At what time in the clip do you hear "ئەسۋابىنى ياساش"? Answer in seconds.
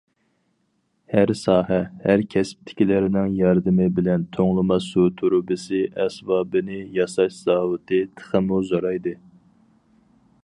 6.05-7.37